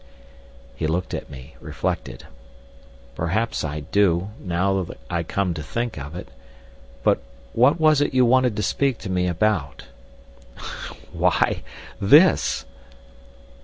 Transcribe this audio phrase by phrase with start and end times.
[0.75, 2.23] He looked at me—reflected.
[3.13, 6.29] "Perhaps I do, now I come to think of it.
[7.03, 7.21] But
[7.53, 9.85] what was it you wanted to speak to me about?"
[11.11, 11.61] "Why,
[12.01, 12.65] this!"